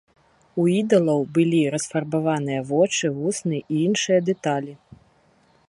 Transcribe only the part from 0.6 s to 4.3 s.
У ідалаў былі расфарбаваныя вочы, вусны і іншыя